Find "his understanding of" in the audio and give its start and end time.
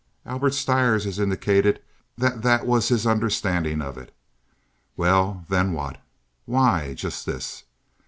2.87-3.99